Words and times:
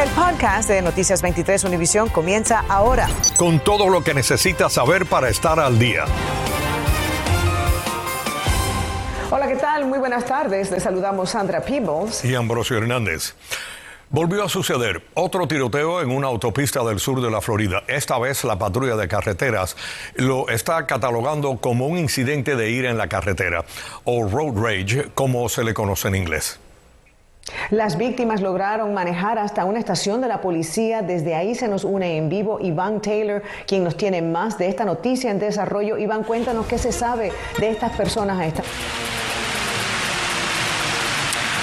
El 0.00 0.08
podcast 0.12 0.66
de 0.70 0.80
Noticias 0.80 1.20
23 1.20 1.62
Univisión 1.64 2.08
comienza 2.08 2.64
ahora. 2.70 3.06
Con 3.36 3.60
todo 3.60 3.90
lo 3.90 4.02
que 4.02 4.14
necesitas 4.14 4.72
saber 4.72 5.04
para 5.04 5.28
estar 5.28 5.60
al 5.60 5.78
día. 5.78 6.06
Hola, 9.30 9.46
¿qué 9.46 9.56
tal? 9.56 9.84
Muy 9.84 9.98
buenas 9.98 10.24
tardes. 10.24 10.70
Les 10.70 10.82
saludamos 10.82 11.28
Sandra 11.28 11.60
Peebles 11.60 12.24
y 12.24 12.34
Ambrosio 12.34 12.78
Hernández. 12.78 13.34
Volvió 14.08 14.42
a 14.42 14.48
suceder 14.48 15.02
otro 15.12 15.46
tiroteo 15.46 16.00
en 16.00 16.10
una 16.10 16.28
autopista 16.28 16.82
del 16.82 16.98
sur 16.98 17.20
de 17.20 17.30
la 17.30 17.42
Florida. 17.42 17.82
Esta 17.86 18.18
vez 18.18 18.42
la 18.44 18.58
patrulla 18.58 18.96
de 18.96 19.06
carreteras 19.06 19.76
lo 20.14 20.48
está 20.48 20.86
catalogando 20.86 21.58
como 21.58 21.86
un 21.86 21.98
incidente 21.98 22.56
de 22.56 22.70
ira 22.70 22.88
en 22.88 22.96
la 22.96 23.08
carretera 23.08 23.66
o 24.04 24.26
road 24.26 24.56
rage, 24.56 25.10
como 25.14 25.46
se 25.50 25.62
le 25.62 25.74
conoce 25.74 26.08
en 26.08 26.14
inglés. 26.14 26.58
Las 27.70 27.96
víctimas 27.96 28.40
lograron 28.40 28.94
manejar 28.94 29.38
hasta 29.38 29.64
una 29.64 29.78
estación 29.78 30.20
de 30.20 30.28
la 30.28 30.40
policía. 30.40 31.02
Desde 31.02 31.34
ahí 31.34 31.54
se 31.54 31.68
nos 31.68 31.84
une 31.84 32.16
en 32.16 32.28
vivo 32.28 32.58
Iván 32.60 33.00
Taylor, 33.00 33.42
quien 33.66 33.84
nos 33.84 33.96
tiene 33.96 34.22
más 34.22 34.58
de 34.58 34.68
esta 34.68 34.84
noticia 34.84 35.30
en 35.30 35.38
desarrollo. 35.38 35.98
Iván, 35.98 36.24
cuéntanos 36.24 36.66
qué 36.66 36.78
se 36.78 36.92
sabe 36.92 37.32
de 37.58 37.70
estas 37.70 37.96
personas 37.96 38.38
a 38.38 38.46
esta. 38.46 38.62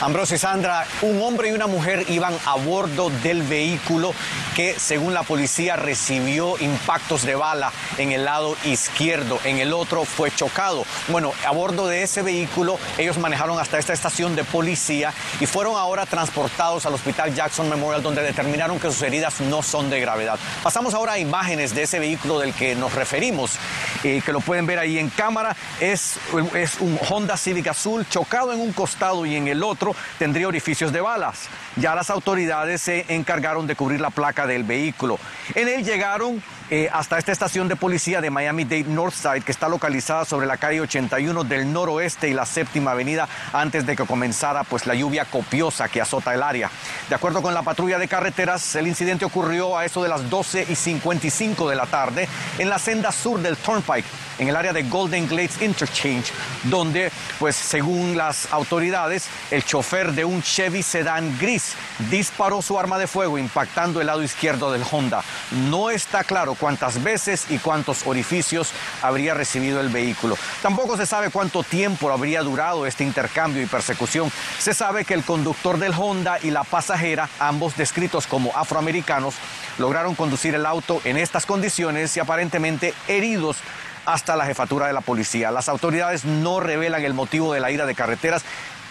Ambrosio 0.02 0.36
y 0.36 0.40
Sandra, 0.40 0.86
un 1.02 1.20
hombre 1.24 1.50
y 1.50 1.54
una 1.54 1.66
mujer 1.66 2.06
iban 2.10 2.38
a 2.46 2.56
bordo 2.56 3.10
del 3.24 3.42
vehículo 3.42 4.14
que, 4.56 4.78
según 4.78 5.16
la 5.16 5.23
policía, 5.23 5.76
recibió 5.76 6.56
impactos 6.60 7.23
de 7.23 7.34
bala 7.34 7.72
en 7.98 8.12
el 8.12 8.23
lado 8.23 8.56
izquierdo, 8.64 9.40
en 9.44 9.58
el 9.58 9.73
otro 9.73 10.06
fue 10.06 10.30
chocado. 10.30 10.86
Bueno, 11.08 11.34
a 11.48 11.52
bordo 11.52 11.88
de 11.88 12.04
ese 12.04 12.22
vehículo, 12.22 12.78
ellos 13.00 13.18
manejaron 13.18 13.60
hasta 13.60 13.80
esta 13.80 13.94
estación 13.94 14.36
de 14.36 14.44
policía 14.44 15.14
y 15.40 15.48
fueron 15.48 15.76
ahora 15.76 16.06
transportados 16.06 16.86
al 16.86 16.94
Hospital 16.94 17.34
Jackson 17.34 17.68
Memorial, 17.68 18.04
donde 18.04 18.22
determinaron 18.22 18.80
que 18.80 18.92
sus 18.92 19.02
heridas 19.02 19.42
no 19.42 19.64
son 19.64 19.90
de 19.90 20.00
gravedad. 20.00 20.38
Pasamos 20.62 20.94
ahora 20.94 21.14
a 21.14 21.20
imágenes 21.20 21.73
de 21.73 21.84
ese 21.84 21.98
vehículo 21.98 22.38
del 22.39 22.54
que 22.54 22.76
nos 22.76 22.94
referimos, 22.94 23.56
eh, 24.04 24.22
que 24.23 24.32
lo 24.32 24.42
pueden 24.42 24.67
ver 24.67 24.78
ahí 24.78 25.00
en 25.00 25.09
cámara. 25.09 25.56
Es, 25.80 26.20
es 26.54 26.80
un 26.82 27.00
Honda 27.09 27.36
Civic 27.36 27.67
azul 27.67 28.06
chocado 28.08 28.54
en 28.54 28.61
un 28.61 28.73
costado 28.73 29.26
y 29.26 29.36
en 29.36 29.48
el 29.48 29.64
otro 29.64 29.86
tendría 30.17 30.47
orificios 30.47 30.91
de 30.91 31.02
balas. 31.02 31.49
Ya 31.75 31.95
las 31.95 32.09
autoridades 32.09 32.81
se 32.81 33.05
encargaron 33.09 33.67
de 33.67 33.75
cubrir 33.75 34.02
la 34.02 34.09
placa 34.09 34.47
del 34.47 34.63
vehículo. 34.63 35.19
En 35.55 35.67
él 35.67 35.83
llegaron 35.83 36.41
eh, 36.70 36.90
hasta 36.92 37.18
esta 37.18 37.32
estación 37.32 37.68
de 37.68 37.76
policía 37.76 38.20
de 38.20 38.30
Miami-Dade 38.30 38.84
Northside, 38.84 39.44
que 39.44 39.52
está 39.52 39.70
localizada 39.70 40.26
sobre 40.26 40.48
la 40.48 40.58
calle 40.58 40.82
81 40.82 41.46
del 41.46 41.72
noroeste 41.72 42.28
y 42.28 42.34
la 42.34 42.46
séptima 42.46 42.92
avenida, 42.92 43.30
antes 43.54 43.86
de 43.86 43.96
que 43.96 44.06
comenzara 44.06 44.64
pues, 44.64 44.86
la 44.86 44.94
lluvia 44.94 45.26
copiosa 45.26 45.88
que 45.88 46.02
azota 46.02 46.34
el 46.34 46.44
área. 46.44 46.70
De 47.08 47.16
acuerdo 47.16 47.42
con 47.42 47.54
la 47.54 47.64
patrulla 47.64 47.98
de 48.00 48.08
carreteras, 48.08 48.76
el 48.76 48.88
incidente 48.88 49.26
ocurrió 49.26 49.78
a 49.78 49.86
eso 49.86 50.04
de 50.04 50.10
las 50.10 50.30
12 50.30 50.66
y 50.70 50.76
55 50.76 51.70
de 51.70 51.76
la 51.76 51.86
tarde 51.86 52.28
en 52.58 52.70
la 52.70 52.80
senda 52.80 53.12
sur 53.12 53.40
del 53.40 53.56
Turnpike 53.56 54.06
en 54.40 54.48
el 54.48 54.56
área 54.56 54.73
de 54.73 54.84
Golden 54.84 55.28
Glades 55.28 55.62
Interchange, 55.62 56.32
donde, 56.64 57.12
pues 57.40 57.56
según 57.56 58.18
las 58.18 58.52
autoridades, 58.52 59.28
el 59.52 59.64
chofer 59.64 60.14
de 60.14 60.26
un 60.26 60.42
Chevy 60.42 60.84
sedán 60.84 61.38
gris 61.40 61.73
disparó 62.10 62.62
su 62.62 62.80
arma 62.80 62.98
de 62.98 63.08
fuego 63.08 63.38
impactando 63.38 64.00
el 64.02 64.08
lado 64.08 64.23
izquierdo 64.23 64.72
del 64.72 64.84
Honda. 64.92 65.23
No 65.70 65.90
está 65.90 66.23
claro 66.23 66.56
cuántas 66.58 67.03
veces 67.03 67.45
y 67.50 67.59
cuántos 67.59 68.05
orificios 68.05 68.72
habría 69.02 69.33
recibido 69.33 69.80
el 69.80 69.89
vehículo. 69.89 70.38
Tampoco 70.61 70.97
se 70.97 71.05
sabe 71.05 71.30
cuánto 71.30 71.64
tiempo 71.64 72.11
habría 72.11 72.41
durado 72.41 72.86
este 72.86 73.03
intercambio 73.03 73.61
y 73.61 73.66
persecución. 73.66 74.31
Se 74.59 74.73
sabe 74.73 75.05
que 75.05 75.14
el 75.14 75.23
conductor 75.23 75.77
del 75.77 75.94
Honda 75.97 76.39
y 76.41 76.52
la 76.52 76.64
pasajera, 76.64 77.30
ambos 77.39 77.77
descritos 77.77 78.27
como 78.27 78.55
afroamericanos, 78.55 79.36
lograron 79.77 80.16
conducir 80.16 80.55
el 80.55 80.66
auto 80.66 81.02
en 81.03 81.17
estas 81.17 81.45
condiciones 81.45 82.16
y 82.17 82.19
aparentemente 82.19 82.94
heridos 83.08 83.58
hasta 84.05 84.38
la 84.38 84.45
jefatura 84.45 84.88
de 84.88 84.94
la 84.94 85.02
policía. 85.02 85.52
Las 85.52 85.67
autoridades 85.67 86.23
no 86.23 86.61
revelan 86.61 87.03
el 87.03 87.14
motivo 87.14 87.53
de 87.53 87.59
la 87.59 87.71
ira 87.71 87.86
de 87.86 87.93
carreteras 87.93 88.43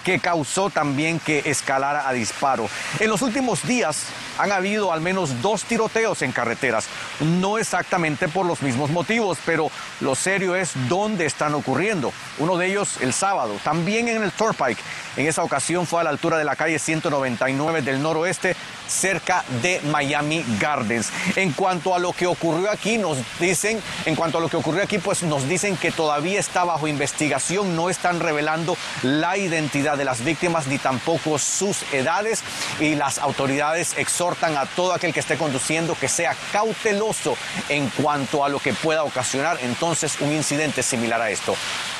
que 0.06 0.20
causó 0.20 0.70
también 0.70 1.18
que 1.18 1.42
escalara 1.46 2.08
a 2.08 2.12
disparo. 2.12 2.68
En 3.00 3.10
los 3.10 3.22
últimos 3.22 3.66
días 3.66 4.04
han 4.38 4.52
habido 4.52 4.92
al 4.92 5.00
menos 5.00 5.42
dos 5.42 5.64
tiroteos 5.64 6.22
en 6.22 6.30
carreteras, 6.30 6.86
no 7.18 7.58
exactamente 7.58 8.28
por 8.28 8.46
los 8.46 8.62
mismos 8.62 8.90
motivos, 8.90 9.36
pero 9.44 9.68
lo 10.00 10.14
serio 10.14 10.54
es 10.54 10.70
dónde 10.88 11.26
están 11.26 11.54
ocurriendo. 11.54 12.12
Uno 12.38 12.56
de 12.56 12.68
ellos 12.68 12.98
el 13.00 13.12
sábado, 13.12 13.58
también 13.64 14.06
en 14.06 14.22
el 14.22 14.30
Turnpike. 14.30 14.78
En 15.16 15.26
esa 15.26 15.42
ocasión 15.42 15.88
fue 15.88 16.02
a 16.02 16.04
la 16.04 16.10
altura 16.10 16.38
de 16.38 16.44
la 16.44 16.54
calle 16.54 16.78
199 16.78 17.82
del 17.82 18.00
noroeste, 18.00 18.54
cerca 18.86 19.44
de 19.62 19.80
Miami 19.90 20.44
Gardens. 20.60 21.10
En 21.34 21.52
cuanto 21.52 21.94
a 21.94 21.98
lo 21.98 22.12
que 22.12 22.26
ocurrió 22.26 22.70
aquí, 22.70 22.98
nos 22.98 23.18
dicen, 23.40 23.80
en 24.04 24.14
cuanto 24.14 24.38
a 24.38 24.40
lo 24.40 24.48
que 24.48 24.56
ocurrió 24.56 24.82
aquí, 24.82 24.98
pues 24.98 25.22
nos 25.22 25.48
dicen 25.48 25.76
que 25.76 25.90
todavía 25.90 26.38
está 26.38 26.64
bajo 26.64 26.86
investigación, 26.86 27.74
no 27.74 27.90
están 27.90 28.20
revelando 28.20 28.76
la 29.02 29.36
identidad 29.36 29.95
de 29.96 30.04
las 30.04 30.24
víctimas 30.24 30.66
ni 30.66 30.78
tampoco 30.78 31.38
sus 31.38 31.82
edades 31.92 32.42
y 32.80 32.94
las 32.94 33.18
autoridades 33.18 33.94
exhortan 33.96 34.56
a 34.56 34.66
todo 34.66 34.92
aquel 34.92 35.12
que 35.12 35.20
esté 35.20 35.36
conduciendo 35.36 35.96
que 35.98 36.08
sea 36.08 36.36
cauteloso 36.52 37.36
en 37.68 37.88
cuanto 37.90 38.44
a 38.44 38.48
lo 38.48 38.58
que 38.58 38.72
pueda 38.72 39.04
ocasionar 39.04 39.58
entonces 39.62 40.20
un 40.20 40.32
incidente 40.32 40.82
similar 40.82 41.20
a 41.20 41.30
esto. 41.30 41.54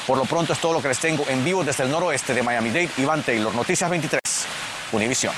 Por 0.07 0.19
lo 0.19 0.25
pronto 0.25 0.53
es 0.53 0.59
todo 0.59 0.73
lo 0.73 0.83
que 0.83 0.89
les 0.89 0.99
tengo 0.99 1.25
en 1.29 1.45
vivo 1.45 1.65
desde 1.65 1.85
el 1.85 1.91
noroeste 1.91 2.35
de 2.35 2.43
Miami-Dade. 2.43 2.91
Iván 2.99 3.23
Taylor, 3.23 3.55
Noticias 3.55 3.91
23, 3.91 4.21
Univisión. 4.93 5.35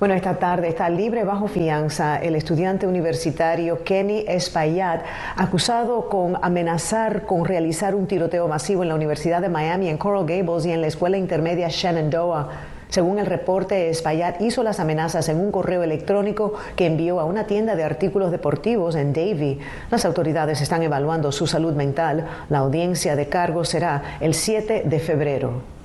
Bueno, 0.00 0.14
esta 0.14 0.38
tarde 0.38 0.68
está 0.68 0.88
libre 0.88 1.24
bajo 1.24 1.46
fianza 1.46 2.16
el 2.16 2.34
estudiante 2.34 2.86
universitario 2.86 3.84
Kenny 3.84 4.24
Espaillat, 4.26 5.02
acusado 5.36 6.08
con 6.08 6.38
amenazar 6.40 7.26
con 7.26 7.44
realizar 7.44 7.94
un 7.94 8.06
tiroteo 8.06 8.48
masivo 8.48 8.82
en 8.82 8.88
la 8.88 8.94
Universidad 8.94 9.42
de 9.42 9.50
Miami, 9.50 9.90
en 9.90 9.98
Coral 9.98 10.24
Gables 10.24 10.64
y 10.64 10.72
en 10.72 10.80
la 10.80 10.86
escuela 10.86 11.18
intermedia 11.18 11.68
Shenandoah. 11.68 12.48
Según 12.88 13.18
el 13.18 13.26
reporte, 13.26 13.90
Espaillat 13.90 14.40
hizo 14.40 14.62
las 14.62 14.80
amenazas 14.80 15.28
en 15.28 15.38
un 15.38 15.52
correo 15.52 15.82
electrónico 15.82 16.54
que 16.76 16.86
envió 16.86 17.20
a 17.20 17.26
una 17.26 17.44
tienda 17.46 17.76
de 17.76 17.84
artículos 17.84 18.30
deportivos 18.30 18.94
en 18.94 19.12
Davie. 19.12 19.58
Las 19.90 20.06
autoridades 20.06 20.62
están 20.62 20.82
evaluando 20.82 21.30
su 21.30 21.46
salud 21.46 21.74
mental. 21.74 22.26
La 22.48 22.60
audiencia 22.60 23.16
de 23.16 23.28
cargo 23.28 23.66
será 23.66 24.16
el 24.20 24.32
7 24.32 24.84
de 24.86 24.98
febrero. 24.98 25.79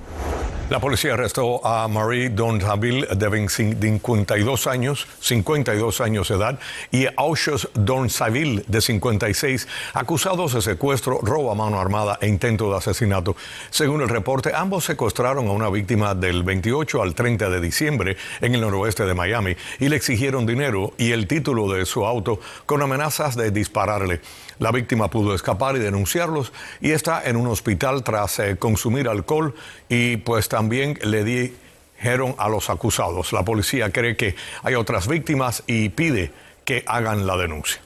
La 0.67 0.79
policía 0.79 1.13
arrestó 1.13 1.63
a 1.63 1.87
Marie 1.87 2.29
Donzaville 2.29 3.05
de 3.15 3.47
52 3.47 4.65
años, 4.65 5.07
52 5.19 6.01
años 6.01 6.29
de 6.29 6.35
edad, 6.35 6.59
y 6.89 7.05
a 7.05 7.13
Aushos 7.17 7.69
Donzaville 7.75 8.65
de 8.67 8.81
56, 8.81 9.67
acusados 9.93 10.55
de 10.55 10.63
secuestro, 10.63 11.19
robo 11.21 11.51
a 11.51 11.55
mano 11.55 11.79
armada 11.79 12.17
e 12.19 12.27
intento 12.27 12.71
de 12.71 12.77
asesinato. 12.77 13.35
Según 13.69 14.01
el 14.01 14.09
reporte, 14.09 14.53
ambos 14.55 14.85
secuestraron 14.85 15.47
a 15.49 15.51
una 15.51 15.69
víctima 15.69 16.15
del 16.15 16.41
28 16.41 16.99
al 16.99 17.13
30 17.13 17.47
de 17.47 17.61
diciembre 17.61 18.17
en 18.41 18.55
el 18.55 18.61
noroeste 18.61 19.05
de 19.05 19.13
Miami 19.13 19.55
y 19.79 19.89
le 19.89 19.97
exigieron 19.97 20.47
dinero 20.47 20.93
y 20.97 21.11
el 21.11 21.27
título 21.27 21.71
de 21.71 21.85
su 21.85 22.07
auto 22.07 22.39
con 22.65 22.81
amenazas 22.81 23.35
de 23.35 23.51
dispararle. 23.51 24.19
La 24.57 24.71
víctima 24.71 25.09
pudo 25.09 25.35
escapar 25.35 25.75
y 25.75 25.79
denunciarlos 25.79 26.53
y 26.79 26.91
está 26.91 27.21
en 27.23 27.35
un 27.35 27.47
hospital 27.47 28.03
tras 28.03 28.39
eh, 28.39 28.55
consumir 28.57 29.09
alcohol 29.09 29.53
y 29.89 30.17
pues 30.17 30.47
también 30.55 30.97
le 31.03 31.25
dijeron 31.25 32.33
a 32.37 32.47
los 32.47 32.69
acusados. 32.69 33.33
La 33.33 33.43
policía 33.43 33.89
cree 33.89 34.15
que 34.15 34.37
hay 34.63 34.75
otras 34.75 35.05
víctimas 35.05 35.63
y 35.67 35.89
pide 35.89 36.31
que 36.63 36.85
hagan 36.87 37.27
la 37.27 37.35
denuncia. 37.35 37.81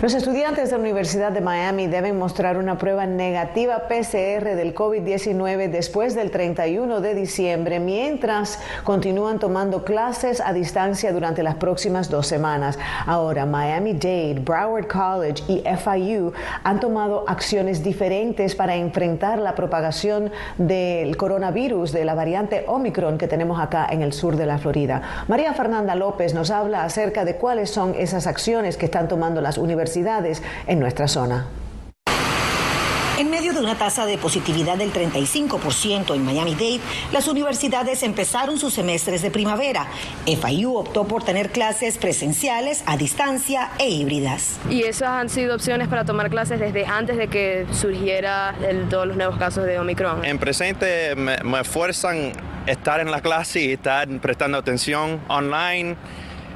Los 0.00 0.14
estudiantes 0.14 0.70
de 0.70 0.76
la 0.76 0.80
Universidad 0.80 1.32
de 1.32 1.40
Miami 1.40 1.88
deben 1.88 2.20
mostrar 2.20 2.56
una 2.56 2.78
prueba 2.78 3.04
negativa 3.04 3.88
PCR 3.88 4.54
del 4.54 4.72
COVID-19 4.72 5.68
después 5.70 6.14
del 6.14 6.30
31 6.30 7.00
de 7.00 7.16
diciembre, 7.16 7.80
mientras 7.80 8.60
continúan 8.84 9.40
tomando 9.40 9.82
clases 9.82 10.40
a 10.40 10.52
distancia 10.52 11.12
durante 11.12 11.42
las 11.42 11.56
próximas 11.56 12.10
dos 12.10 12.28
semanas. 12.28 12.78
Ahora, 13.06 13.44
Miami-Dade, 13.44 14.38
Broward 14.38 14.86
College 14.86 15.42
y 15.48 15.64
FIU 15.76 16.32
han 16.62 16.78
tomado 16.78 17.24
acciones 17.26 17.82
diferentes 17.82 18.54
para 18.54 18.76
enfrentar 18.76 19.40
la 19.40 19.56
propagación 19.56 20.30
del 20.58 21.16
coronavirus 21.16 21.90
de 21.90 22.04
la 22.04 22.14
variante 22.14 22.62
Omicron 22.68 23.18
que 23.18 23.26
tenemos 23.26 23.60
acá 23.60 23.88
en 23.90 24.02
el 24.02 24.12
sur 24.12 24.36
de 24.36 24.46
la 24.46 24.58
Florida. 24.58 25.02
María 25.26 25.54
Fernanda 25.54 25.96
López 25.96 26.34
nos 26.34 26.52
habla 26.52 26.84
acerca 26.84 27.24
de 27.24 27.34
cuáles 27.34 27.70
son 27.70 27.96
esas 27.98 28.28
acciones 28.28 28.76
que 28.76 28.84
están 28.84 29.08
tomando 29.08 29.40
las 29.40 29.58
universidades 29.58 29.87
en 29.96 30.80
nuestra 30.80 31.08
zona. 31.08 31.46
En 33.18 33.30
medio 33.30 33.52
de 33.52 33.58
una 33.58 33.76
tasa 33.76 34.06
de 34.06 34.16
positividad 34.16 34.76
del 34.76 34.92
35% 34.92 36.14
en 36.14 36.24
Miami-Dade, 36.24 36.78
las 37.10 37.26
universidades 37.26 38.04
empezaron 38.04 38.60
sus 38.60 38.74
semestres 38.74 39.22
de 39.22 39.32
primavera. 39.32 39.88
FIU 40.24 40.76
optó 40.76 41.04
por 41.04 41.24
tener 41.24 41.50
clases 41.50 41.98
presenciales, 41.98 42.84
a 42.86 42.96
distancia 42.96 43.70
e 43.80 43.88
híbridas. 43.88 44.60
Y 44.70 44.84
esas 44.84 45.08
han 45.08 45.30
sido 45.30 45.56
opciones 45.56 45.88
para 45.88 46.04
tomar 46.04 46.30
clases 46.30 46.60
desde 46.60 46.86
antes 46.86 47.16
de 47.16 47.26
que 47.26 47.66
surgiera 47.72 48.54
todos 48.88 49.08
los 49.08 49.16
nuevos 49.16 49.36
casos 49.36 49.64
de 49.64 49.80
Omicron. 49.80 50.24
En 50.24 50.38
presente 50.38 51.16
me, 51.16 51.38
me 51.38 51.60
esfuerzan 51.60 52.30
estar 52.66 53.00
en 53.00 53.10
la 53.10 53.20
clase 53.20 53.62
y 53.62 53.72
estar 53.72 54.06
prestando 54.20 54.58
atención 54.58 55.20
online 55.26 55.96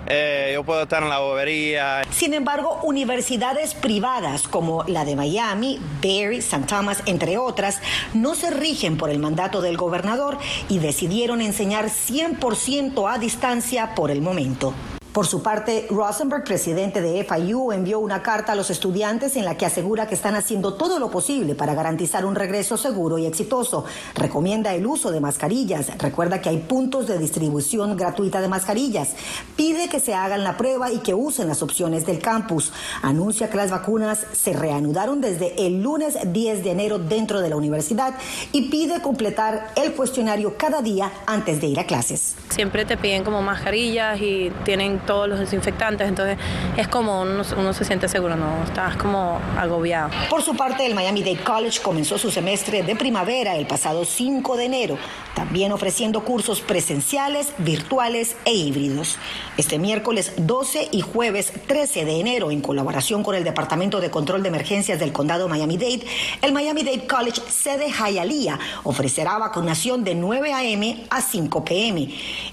eh, 0.06 0.50
yo 0.54 0.64
puedo 0.64 0.82
estar 0.82 1.02
en 1.02 1.08
la 1.08 1.20
bobería. 1.20 2.02
Sin 2.10 2.34
embargo, 2.34 2.80
universidades 2.82 3.74
privadas 3.74 4.48
como 4.48 4.84
la 4.84 5.04
de 5.04 5.16
Miami, 5.16 5.80
Barry, 6.02 6.38
St. 6.38 6.66
Thomas, 6.66 7.02
entre 7.06 7.38
otras, 7.38 7.80
no 8.14 8.34
se 8.34 8.50
rigen 8.50 8.96
por 8.96 9.10
el 9.10 9.18
mandato 9.18 9.60
del 9.60 9.76
gobernador 9.76 10.38
y 10.68 10.78
decidieron 10.78 11.40
enseñar 11.40 11.86
100% 11.86 13.12
a 13.12 13.18
distancia 13.18 13.94
por 13.94 14.10
el 14.10 14.22
momento. 14.22 14.74
Por 15.12 15.26
su 15.26 15.42
parte, 15.42 15.86
Rosenberg, 15.90 16.42
presidente 16.42 17.02
de 17.02 17.22
FIU, 17.22 17.70
envió 17.70 17.98
una 17.98 18.22
carta 18.22 18.52
a 18.52 18.54
los 18.54 18.70
estudiantes 18.70 19.36
en 19.36 19.44
la 19.44 19.58
que 19.58 19.66
asegura 19.66 20.06
que 20.06 20.14
están 20.14 20.36
haciendo 20.36 20.72
todo 20.72 20.98
lo 20.98 21.10
posible 21.10 21.54
para 21.54 21.74
garantizar 21.74 22.24
un 22.24 22.34
regreso 22.34 22.78
seguro 22.78 23.18
y 23.18 23.26
exitoso. 23.26 23.84
Recomienda 24.14 24.74
el 24.74 24.86
uso 24.86 25.10
de 25.10 25.20
mascarillas. 25.20 25.98
Recuerda 25.98 26.40
que 26.40 26.48
hay 26.48 26.56
puntos 26.56 27.08
de 27.08 27.18
distribución 27.18 27.94
gratuita 27.94 28.40
de 28.40 28.48
mascarillas. 28.48 29.10
Pide 29.54 29.90
que 29.90 30.00
se 30.00 30.14
hagan 30.14 30.44
la 30.44 30.56
prueba 30.56 30.90
y 30.90 31.00
que 31.00 31.12
usen 31.12 31.46
las 31.46 31.62
opciones 31.62 32.06
del 32.06 32.18
campus. 32.18 32.72
Anuncia 33.02 33.50
que 33.50 33.58
las 33.58 33.70
vacunas 33.70 34.26
se 34.32 34.54
reanudaron 34.54 35.20
desde 35.20 35.66
el 35.66 35.82
lunes 35.82 36.16
10 36.24 36.64
de 36.64 36.70
enero 36.70 36.98
dentro 36.98 37.42
de 37.42 37.50
la 37.50 37.56
universidad 37.56 38.14
y 38.52 38.70
pide 38.70 39.02
completar 39.02 39.72
el 39.76 39.92
cuestionario 39.92 40.56
cada 40.56 40.80
día 40.80 41.12
antes 41.26 41.60
de 41.60 41.66
ir 41.66 41.80
a 41.80 41.84
clases. 41.84 42.34
Siempre 42.48 42.86
te 42.86 42.96
piden 42.96 43.24
como 43.24 43.42
mascarillas 43.42 44.18
y 44.18 44.50
tienen 44.64 45.01
todos 45.06 45.28
los 45.28 45.38
desinfectantes, 45.38 46.08
entonces 46.08 46.38
es 46.76 46.88
como 46.88 47.22
uno, 47.22 47.72
se 47.72 47.84
siente 47.84 48.08
seguro, 48.08 48.36
no 48.36 48.64
estás 48.64 48.96
como 48.96 49.40
agobiado. 49.58 50.10
Por 50.30 50.42
su 50.42 50.56
parte, 50.56 50.86
el 50.86 50.94
Miami 50.94 51.22
Dade 51.22 51.42
College 51.42 51.80
comenzó 51.82 52.18
su 52.18 52.30
semestre 52.30 52.82
de 52.82 52.96
primavera 52.96 53.56
el 53.56 53.66
pasado 53.66 54.04
5 54.04 54.56
de 54.56 54.64
enero, 54.64 54.98
también 55.34 55.72
ofreciendo 55.72 56.24
cursos 56.24 56.60
presenciales, 56.60 57.52
virtuales 57.58 58.36
e 58.44 58.54
híbridos. 58.54 59.18
Este 59.56 59.78
miércoles 59.78 60.32
12 60.36 60.88
y 60.92 61.00
jueves 61.00 61.52
13 61.66 62.04
de 62.04 62.20
enero, 62.20 62.50
en 62.50 62.60
colaboración 62.60 63.22
con 63.22 63.34
el 63.34 63.44
Departamento 63.44 64.00
de 64.00 64.10
Control 64.10 64.42
de 64.42 64.48
Emergencias 64.48 64.98
del 64.98 65.12
Condado 65.12 65.48
Miami-Dade, 65.48 66.06
el 66.42 66.52
Miami-Dade 66.52 67.06
College 67.06 67.40
sede 67.48 67.90
Hialeah 67.90 68.58
ofrecerá 68.84 69.38
vacunación 69.38 70.04
de 70.04 70.14
9 70.14 70.52
a.m. 70.52 71.06
a 71.10 71.20
5 71.20 71.64
p.m. 71.64 72.08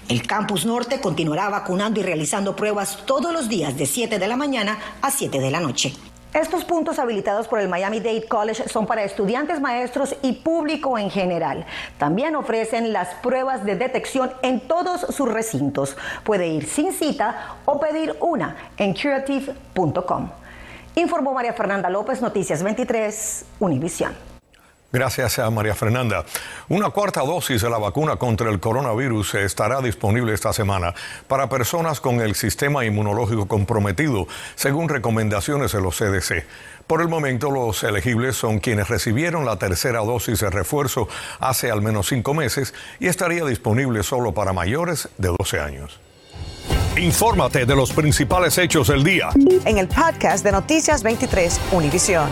El 0.08 0.26
campus 0.26 0.64
norte 0.64 1.00
continuará 1.00 1.48
vacunando 1.48 2.00
y 2.00 2.02
realizando 2.02 2.39
pruebas 2.56 2.98
todos 3.06 3.32
los 3.32 3.48
días 3.48 3.76
de 3.76 3.86
7 3.86 4.18
de 4.18 4.28
la 4.28 4.36
mañana 4.36 4.78
a 5.02 5.10
7 5.10 5.38
de 5.38 5.50
la 5.50 5.60
noche. 5.60 5.92
Estos 6.32 6.64
puntos 6.64 7.00
habilitados 7.00 7.48
por 7.48 7.58
el 7.58 7.68
Miami 7.68 7.98
Dade 7.98 8.28
College 8.28 8.68
son 8.68 8.86
para 8.86 9.02
estudiantes, 9.02 9.60
maestros 9.60 10.14
y 10.22 10.32
público 10.34 10.96
en 10.96 11.10
general. 11.10 11.66
También 11.98 12.36
ofrecen 12.36 12.92
las 12.92 13.08
pruebas 13.16 13.64
de 13.64 13.74
detección 13.74 14.30
en 14.42 14.60
todos 14.60 15.00
sus 15.14 15.28
recintos. 15.28 15.96
Puede 16.22 16.46
ir 16.46 16.66
sin 16.66 16.92
cita 16.92 17.56
o 17.64 17.80
pedir 17.80 18.16
una 18.20 18.56
en 18.76 18.94
curative.com. 18.94 20.30
Informó 20.94 21.32
María 21.32 21.52
Fernanda 21.52 21.90
López, 21.90 22.22
Noticias 22.22 22.62
23, 22.62 23.44
Univisión. 23.58 24.29
Gracias 24.92 25.38
a 25.38 25.48
María 25.50 25.76
Fernanda. 25.76 26.24
Una 26.68 26.90
cuarta 26.90 27.20
dosis 27.20 27.62
de 27.62 27.70
la 27.70 27.78
vacuna 27.78 28.16
contra 28.16 28.50
el 28.50 28.58
coronavirus 28.58 29.36
estará 29.36 29.80
disponible 29.80 30.34
esta 30.34 30.52
semana 30.52 30.94
para 31.28 31.48
personas 31.48 32.00
con 32.00 32.20
el 32.20 32.34
sistema 32.34 32.84
inmunológico 32.84 33.46
comprometido, 33.46 34.26
según 34.56 34.88
recomendaciones 34.88 35.70
de 35.70 35.80
los 35.80 35.96
CDC. 35.96 36.44
Por 36.88 37.02
el 37.02 37.08
momento, 37.08 37.52
los 37.52 37.84
elegibles 37.84 38.34
son 38.34 38.58
quienes 38.58 38.88
recibieron 38.88 39.44
la 39.44 39.56
tercera 39.56 40.00
dosis 40.00 40.40
de 40.40 40.50
refuerzo 40.50 41.08
hace 41.38 41.70
al 41.70 41.82
menos 41.82 42.08
cinco 42.08 42.34
meses 42.34 42.74
y 42.98 43.06
estaría 43.06 43.44
disponible 43.44 44.02
solo 44.02 44.34
para 44.34 44.52
mayores 44.52 45.08
de 45.18 45.32
12 45.38 45.60
años. 45.60 46.00
Infórmate 46.96 47.64
de 47.64 47.76
los 47.76 47.92
principales 47.92 48.58
hechos 48.58 48.88
del 48.88 49.04
día. 49.04 49.28
En 49.64 49.78
el 49.78 49.86
podcast 49.86 50.44
de 50.44 50.50
Noticias 50.50 51.04
23, 51.04 51.60
Univisión. 51.70 52.28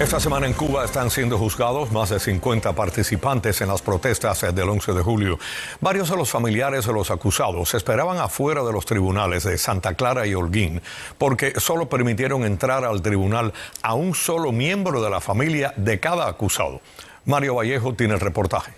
Esta 0.00 0.20
semana 0.20 0.46
en 0.46 0.52
Cuba 0.52 0.84
están 0.84 1.10
siendo 1.10 1.36
juzgados 1.36 1.90
más 1.90 2.10
de 2.10 2.20
50 2.20 2.72
participantes 2.72 3.60
en 3.62 3.66
las 3.66 3.82
protestas 3.82 4.42
del 4.54 4.68
11 4.68 4.92
de 4.92 5.02
julio. 5.02 5.40
Varios 5.80 6.08
de 6.08 6.16
los 6.16 6.30
familiares 6.30 6.86
de 6.86 6.92
los 6.92 7.10
acusados 7.10 7.74
esperaban 7.74 8.18
afuera 8.18 8.62
de 8.62 8.72
los 8.72 8.86
tribunales 8.86 9.42
de 9.42 9.58
Santa 9.58 9.94
Clara 9.94 10.24
y 10.24 10.34
Holguín 10.34 10.80
porque 11.18 11.58
solo 11.58 11.88
permitieron 11.88 12.44
entrar 12.44 12.84
al 12.84 13.02
tribunal 13.02 13.52
a 13.82 13.94
un 13.94 14.14
solo 14.14 14.52
miembro 14.52 15.02
de 15.02 15.10
la 15.10 15.20
familia 15.20 15.74
de 15.76 15.98
cada 15.98 16.28
acusado. 16.28 16.80
Mario 17.24 17.56
Vallejo 17.56 17.92
tiene 17.94 18.14
el 18.14 18.20
reportaje. 18.20 18.77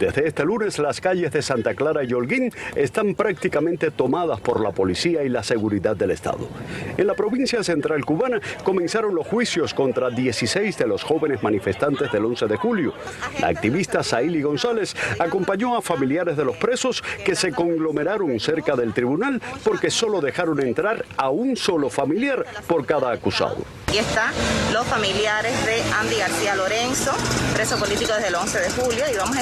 Desde 0.00 0.26
este 0.26 0.46
lunes 0.46 0.78
las 0.78 0.98
calles 0.98 1.30
de 1.30 1.42
Santa 1.42 1.74
Clara 1.74 2.02
y 2.02 2.14
Holguín 2.14 2.50
están 2.74 3.14
prácticamente 3.14 3.90
tomadas 3.90 4.40
por 4.40 4.62
la 4.62 4.70
policía 4.70 5.22
y 5.24 5.28
la 5.28 5.42
seguridad 5.42 5.94
del 5.94 6.12
Estado. 6.12 6.48
En 6.96 7.06
la 7.06 7.12
provincia 7.12 7.62
central 7.62 8.02
cubana 8.06 8.40
comenzaron 8.64 9.14
los 9.14 9.26
juicios 9.26 9.74
contra 9.74 10.08
16 10.08 10.78
de 10.78 10.86
los 10.86 11.04
jóvenes 11.04 11.42
manifestantes 11.42 12.10
del 12.10 12.24
11 12.24 12.46
de 12.46 12.56
julio. 12.56 12.94
La 13.40 13.48
activista 13.48 14.02
Saili 14.02 14.40
González 14.40 14.96
acompañó 15.18 15.76
a 15.76 15.82
familiares 15.82 16.38
de 16.38 16.46
los 16.46 16.56
presos 16.56 17.04
que 17.22 17.36
se 17.36 17.52
conglomeraron 17.52 18.40
cerca 18.40 18.76
del 18.76 18.94
tribunal 18.94 19.42
porque 19.62 19.90
solo 19.90 20.22
dejaron 20.22 20.62
entrar 20.62 21.04
a 21.18 21.28
un 21.28 21.56
solo 21.56 21.90
familiar 21.90 22.46
por 22.66 22.86
cada 22.86 23.12
acusado. 23.12 23.58
Aquí 23.88 23.98
están 23.98 24.32
los 24.72 24.86
familiares 24.86 25.52
de 25.66 25.82
Andy 25.98 26.16
García 26.16 26.54
Lorenzo, 26.54 27.10
preso 27.52 27.76
político 27.76 28.14
desde 28.14 28.28
el 28.28 28.36
11 28.36 28.60
de 28.60 28.70
julio, 28.70 29.04
y 29.12 29.16
vamos 29.16 29.36
a 29.36 29.40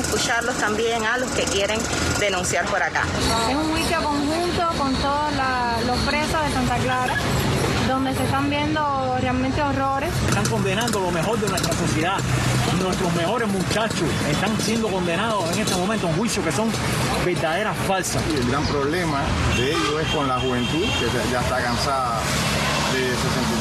también 0.56 1.04
a 1.04 1.18
los 1.18 1.30
que 1.32 1.44
quieren 1.44 1.78
denunciar 2.18 2.64
por 2.66 2.82
acá. 2.82 3.04
Es 3.48 3.54
un 3.54 3.70
juicio 3.70 4.02
conjunto 4.02 4.62
con 4.78 4.94
todos 4.94 5.32
los 5.86 5.98
presos 6.00 6.42
de 6.44 6.52
Santa 6.52 6.76
Clara 6.78 7.14
donde 7.88 8.14
se 8.14 8.22
están 8.22 8.50
viendo 8.50 9.16
realmente 9.20 9.62
horrores. 9.62 10.10
Están 10.28 10.46
condenando 10.46 11.00
lo 11.00 11.10
mejor 11.10 11.40
de 11.40 11.48
nuestra 11.48 11.72
sociedad. 11.74 12.18
Nuestros 12.82 13.14
mejores 13.14 13.48
muchachos 13.48 14.08
están 14.30 14.60
siendo 14.60 14.88
condenados 14.88 15.50
en 15.52 15.60
este 15.60 15.74
momento 15.74 16.06
a 16.06 16.10
un 16.10 16.16
juicio 16.16 16.44
que 16.44 16.52
son 16.52 16.70
verdaderas 17.24 17.76
falsas. 17.86 18.22
el 18.28 18.48
gran 18.50 18.64
problema 18.66 19.22
de 19.56 19.70
ellos 19.70 20.02
es 20.02 20.08
con 20.14 20.28
la 20.28 20.38
juventud, 20.38 20.84
que 21.00 21.32
ya 21.32 21.40
está 21.40 21.62
cansada 21.62 22.20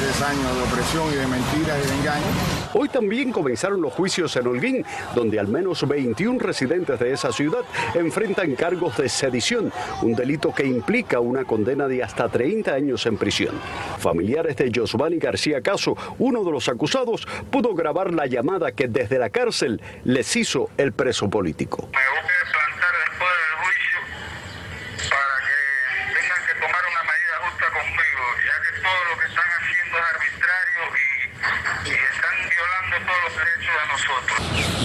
63 0.07 0.21
años 0.21 0.55
de 0.55 0.63
opresión 0.63 1.11
y 1.11 1.15
de 1.15 1.27
mentiras 1.27 1.77
y 1.83 1.87
de 1.87 1.95
engaños. 1.95 2.27
Hoy 2.73 2.89
también 2.89 3.31
comenzaron 3.31 3.81
los 3.81 3.93
juicios 3.93 4.35
en 4.35 4.47
Holguín, 4.47 4.85
donde 5.13 5.39
al 5.39 5.47
menos 5.47 5.87
21 5.87 6.39
residentes 6.39 6.99
de 6.99 7.11
esa 7.11 7.31
ciudad 7.31 7.61
enfrentan 7.93 8.55
cargos 8.55 8.97
de 8.97 9.09
sedición, 9.09 9.71
un 10.01 10.13
delito 10.13 10.53
que 10.53 10.65
implica 10.65 11.19
una 11.19 11.43
condena 11.43 11.87
de 11.87 12.03
hasta 12.03 12.29
30 12.29 12.73
años 12.73 13.05
en 13.05 13.17
prisión. 13.17 13.55
Familiares 13.97 14.55
de 14.55 14.71
Josvani 14.73 15.17
García 15.17 15.61
Caso, 15.61 15.95
uno 16.19 16.43
de 16.43 16.51
los 16.51 16.69
acusados, 16.69 17.27
pudo 17.51 17.73
grabar 17.73 18.13
la 18.13 18.27
llamada 18.27 18.71
que 18.71 18.87
desde 18.87 19.19
la 19.19 19.29
cárcel 19.29 19.81
les 20.03 20.35
hizo 20.35 20.69
el 20.77 20.93
preso 20.93 21.29
político. 21.29 21.89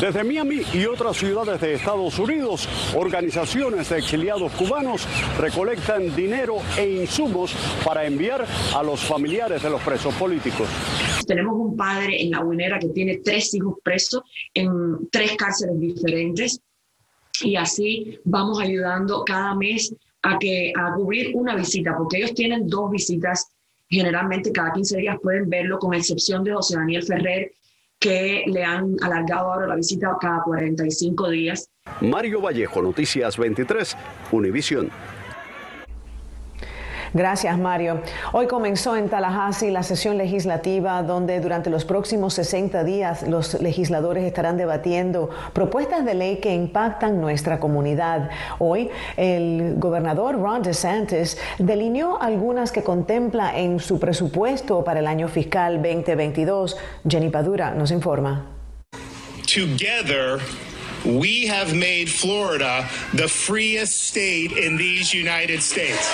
Desde 0.03 0.25
Miami 0.25 0.63
y 0.75 0.85
otras 0.87 1.17
ciudades 1.17 1.61
de 1.61 1.75
Estados 1.75 2.19
Unidos, 2.19 2.69
organizaciones 2.97 3.89
de 3.89 3.99
exiliados 3.99 4.51
cubanos 4.55 5.07
recolectan 5.39 6.17
dinero 6.17 6.57
e 6.77 7.03
insumos 7.03 7.55
para 7.85 8.05
enviar 8.05 8.45
a 8.75 8.83
los 8.83 8.99
familiares 8.99 9.63
de 9.63 9.71
los 9.71 9.81
presos 9.83 10.13
políticos. 10.15 10.67
Tenemos 11.25 11.55
un 11.55 11.77
padre 11.77 12.21
en 12.21 12.33
la 12.33 12.43
Guinera 12.43 12.81
que 12.81 12.89
tiene 12.89 13.19
tres 13.19 13.55
hijos 13.55 13.77
presos 13.85 14.23
en 14.53 15.09
tres 15.09 15.37
cárceles 15.37 15.79
diferentes 15.79 16.61
y 17.41 17.55
así 17.55 18.19
vamos 18.25 18.59
ayudando 18.59 19.23
cada 19.25 19.55
mes 19.55 19.95
a, 20.23 20.37
que, 20.37 20.73
a 20.77 20.95
cubrir 20.97 21.31
una 21.37 21.55
visita, 21.55 21.95
porque 21.97 22.17
ellos 22.17 22.35
tienen 22.35 22.67
dos 22.67 22.91
visitas 22.91 23.53
generalmente 23.89 24.51
cada 24.51 24.73
15 24.73 24.97
días 24.97 25.17
pueden 25.23 25.49
verlo, 25.49 25.79
con 25.79 25.95
excepción 25.95 26.43
de 26.43 26.55
José 26.55 26.75
Daniel 26.75 27.05
Ferrer, 27.05 27.53
que 28.03 28.43
le 28.47 28.65
han 28.65 28.97
alargado 29.01 29.53
ahora 29.53 29.69
la 29.69 29.77
visita 29.77 30.17
cada 30.21 30.43
45 30.43 31.31
días. 31.31 31.71
Mario 32.01 32.41
Vallejo, 32.41 32.83
Noticias 32.83 33.39
23, 33.39 33.97
Univisión. 34.33 34.91
Gracias, 37.15 37.59
Mario. 37.59 38.01
Hoy 38.33 38.47
comenzó 38.47 38.97
en 38.97 39.11
Tallahassee 39.11 39.71
la 39.71 39.83
sesión 39.83 40.17
legislativa 40.17 41.03
donde 41.03 41.41
durante 41.41 41.69
los 41.69 41.85
próximos 41.85 42.33
60 42.35 42.85
días 42.85 43.29
los 43.29 43.61
legisladores 43.61 44.25
estarán 44.25 44.57
debatiendo 44.57 45.29
propuestas 45.53 46.07
de 46.07 46.15
ley 46.15 46.37
que 46.37 46.55
impactan 46.55 47.21
nuestra 47.21 47.61
comunidad. 47.61 48.31
Hoy 48.59 48.91
el 49.19 49.75
gobernador 49.77 50.41
Ron 50.41 50.63
DeSantis 50.63 51.37
delineó 51.59 52.21
algunas 52.21 52.73
que 52.73 52.83
contempla 52.83 53.59
en 53.59 53.79
su 53.79 54.01
presupuesto 54.01 54.83
para 54.83 55.01
el 55.01 55.07
año 55.07 55.29
fiscal 55.29 55.83
2022. 55.83 56.79
Jenny 57.07 57.29
Padura 57.29 57.73
nos 57.73 57.91
informa. 57.91 58.47
Together, 59.47 60.41
we 61.05 61.47
have 61.47 61.75
made 61.75 62.09
Florida 62.09 62.89
the 63.13 63.29
freest 63.29 64.01
state 64.01 64.53
in 64.53 64.79
these 64.79 65.13
United 65.13 65.61
States. 65.61 66.09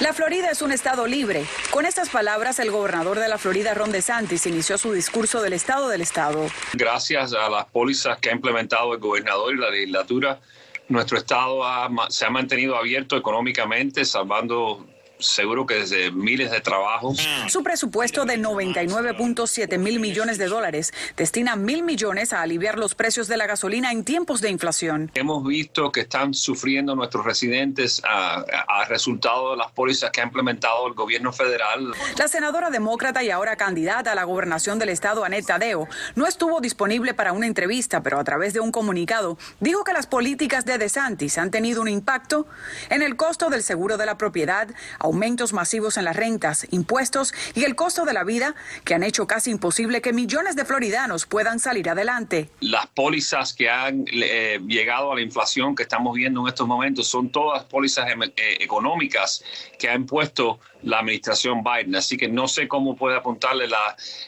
La 0.00 0.12
Florida 0.12 0.50
es 0.50 0.62
un 0.62 0.72
estado 0.72 1.06
libre. 1.06 1.44
Con 1.70 1.86
estas 1.86 2.08
palabras, 2.08 2.58
el 2.58 2.70
gobernador 2.70 3.20
de 3.20 3.28
la 3.28 3.38
Florida, 3.38 3.74
Ron 3.74 3.92
DeSantis, 3.92 4.46
inició 4.46 4.78
su 4.78 4.92
discurso 4.92 5.42
del 5.42 5.52
estado 5.52 5.88
del 5.88 6.00
estado. 6.00 6.46
Gracias 6.72 7.34
a 7.34 7.48
las 7.48 7.66
pólizas 7.66 8.18
que 8.18 8.30
ha 8.30 8.32
implementado 8.32 8.94
el 8.94 9.00
gobernador 9.00 9.54
y 9.54 9.58
la 9.58 9.70
legislatura, 9.70 10.40
nuestro 10.88 11.18
estado 11.18 11.62
se 12.08 12.26
ha 12.26 12.30
mantenido 12.30 12.76
abierto 12.76 13.16
económicamente, 13.16 14.04
salvando 14.04 14.86
seguro 15.22 15.66
que 15.66 15.74
desde 15.74 16.10
miles 16.10 16.50
de 16.50 16.60
trabajos. 16.60 17.26
Su 17.48 17.62
presupuesto 17.62 18.24
de 18.24 18.38
99.7 18.38 19.78
mil 19.78 20.00
millones 20.00 20.38
de 20.38 20.46
dólares 20.46 20.92
destina 21.16 21.56
mil 21.56 21.82
millones 21.82 22.32
a 22.32 22.42
aliviar 22.42 22.78
los 22.78 22.94
precios 22.94 23.28
de 23.28 23.36
la 23.36 23.46
gasolina 23.46 23.92
en 23.92 24.04
tiempos 24.04 24.40
de 24.40 24.50
inflación. 24.50 25.10
Hemos 25.14 25.44
visto 25.46 25.90
que 25.90 26.00
están 26.00 26.34
sufriendo 26.34 26.94
nuestros 26.94 27.24
residentes 27.24 28.02
a, 28.04 28.44
resultado 28.88 29.52
de 29.52 29.56
las 29.56 29.70
pólizas 29.72 30.10
que 30.10 30.20
ha 30.20 30.24
implementado 30.24 30.86
el 30.86 30.94
gobierno 30.94 31.32
federal. 31.32 31.92
La 32.18 32.28
senadora 32.28 32.68
demócrata 32.68 33.22
y 33.22 33.30
ahora 33.30 33.56
candidata 33.56 34.12
a 34.12 34.14
la 34.14 34.24
gobernación 34.24 34.78
del 34.78 34.90
estado, 34.90 35.24
Annette 35.24 35.46
Tadeo, 35.46 35.88
no 36.14 36.26
estuvo 36.26 36.60
disponible 36.60 37.14
para 37.14 37.32
una 37.32 37.46
entrevista, 37.46 38.02
pero 38.02 38.18
a 38.18 38.24
través 38.24 38.52
de 38.52 38.60
un 38.60 38.72
comunicado 38.72 39.38
dijo 39.60 39.84
que 39.84 39.92
las 39.92 40.06
políticas 40.06 40.64
de 40.64 40.78
DeSantis 40.78 41.38
han 41.38 41.50
tenido 41.50 41.80
un 41.80 41.88
impacto 41.88 42.46
en 42.90 43.02
el 43.02 43.16
costo 43.16 43.50
del 43.50 43.62
seguro 43.62 43.96
de 43.96 44.06
la 44.06 44.18
propiedad, 44.18 44.68
aumentos 45.12 45.52
masivos 45.52 45.98
en 45.98 46.06
las 46.06 46.16
rentas, 46.16 46.66
impuestos 46.70 47.34
y 47.54 47.64
el 47.64 47.76
costo 47.76 48.06
de 48.06 48.14
la 48.14 48.24
vida 48.24 48.54
que 48.84 48.94
han 48.94 49.02
hecho 49.02 49.26
casi 49.26 49.50
imposible 49.50 50.00
que 50.00 50.14
millones 50.14 50.56
de 50.56 50.64
floridanos 50.64 51.26
puedan 51.26 51.60
salir 51.60 51.90
adelante. 51.90 52.48
Las 52.60 52.86
pólizas 52.86 53.52
que 53.52 53.68
han 53.68 54.06
eh, 54.10 54.58
llegado 54.66 55.12
a 55.12 55.14
la 55.14 55.20
inflación 55.20 55.76
que 55.76 55.82
estamos 55.82 56.14
viendo 56.14 56.40
en 56.40 56.48
estos 56.48 56.66
momentos 56.66 57.08
son 57.08 57.30
todas 57.30 57.64
pólizas 57.64 58.10
em, 58.10 58.22
eh, 58.22 58.32
económicas 58.60 59.44
que 59.78 59.90
ha 59.90 59.94
impuesto 59.94 60.58
la 60.82 60.98
administración 60.98 61.62
Biden. 61.62 61.94
Así 61.96 62.16
que 62.16 62.28
no 62.28 62.48
sé 62.48 62.68
cómo 62.68 62.96
puede 62.96 63.16
apuntarle 63.16 63.66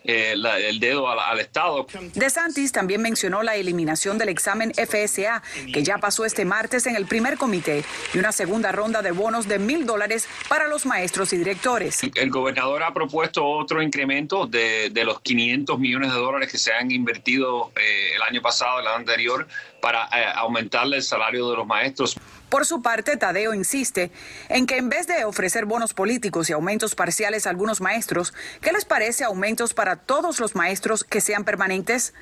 eh, 0.05 0.35
el 0.35 0.81
dedo 0.81 1.09
al, 1.09 1.19
al 1.19 1.41
Estado. 1.41 1.87
DeSantis 2.15 2.73
también 2.73 3.03
mencionó 3.03 3.43
la 3.43 3.57
eliminación 3.57 4.19
del 4.19 4.29
examen 4.29 4.73
FSA, 4.75 5.43
que 5.73 5.83
ya 5.83 5.99
pasó 5.99 6.25
este 6.25 6.45
martes 6.45 6.87
en 6.87 6.97
el 6.97 7.07
primer 7.07 7.37
comité, 7.37 7.85
y 8.13 8.19
una 8.19 8.33
segunda 8.33 8.73
ronda 8.73 9.03
de 9.03 9.13
bonos 9.13 9.49
de 9.49 9.59
mil 9.59 9.87
dólares 9.87 10.29
para 10.49 10.69
los 10.69 10.87
maestros 10.87 11.33
y 11.33 11.39
directores. 11.39 12.01
El 12.15 12.31
gobernador 12.31 12.83
ha 12.83 12.93
propuesto 12.93 13.45
otro 13.47 13.83
incremento 13.83 14.47
de, 14.47 14.91
los 15.05 15.21
500 15.21 15.79
millones 15.79 16.13
de 16.13 16.19
dólares 16.19 16.51
que 16.51 16.59
se 16.59 16.73
han 16.73 16.91
invertido 16.91 17.73
eh, 17.77 18.15
el 18.17 18.23
año 18.23 18.41
pasado, 18.41 18.81
el 18.81 18.87
año 18.87 18.97
anterior, 18.97 19.47
para 19.85 20.05
eh, 20.07 20.25
aumentarle 20.35 20.97
el 20.97 21.03
salario 21.03 21.51
de 21.51 21.59
los 21.59 21.67
maestros. 21.67 22.17
Por 22.49 22.65
su 22.65 22.81
parte, 22.81 23.17
Tadeo 23.17 23.53
insiste 23.53 24.11
en 24.49 24.65
que 24.65 24.77
en 24.77 24.89
vez 24.89 25.07
de 25.07 25.25
ofrecer 25.25 25.67
bonos 25.67 25.93
políticos 25.93 26.49
y 26.49 26.53
aumentos 26.53 26.95
parciales 26.95 27.47
a 27.47 27.51
algunos 27.51 27.81
maestros, 27.81 28.33
¿qué 28.63 28.73
les 28.73 28.85
parece 28.87 29.25
aumentos 29.25 29.75
para 29.75 29.97
todos 29.97 30.41
los 30.41 30.55
maestros 30.55 31.05
que 31.05 31.21
sean 31.21 31.45
permanentes? 31.45 32.15